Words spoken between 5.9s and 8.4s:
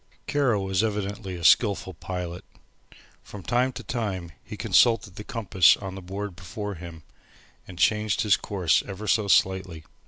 the board before him, and changed his